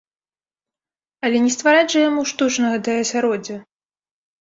Але 1.27 1.37
не 1.45 1.51
ствараць 1.57 1.85
жа 1.97 2.03
яму 2.09 2.21
штучна 2.33 2.67
гэтае 2.75 2.99
асяроддзе! 3.07 3.63